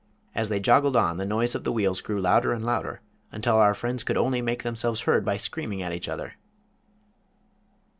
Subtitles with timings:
[0.33, 3.01] As they joggled on the noise of the wheels grew louder and louder,
[3.31, 6.37] until our friends could only make themselves heard by screaming at each other.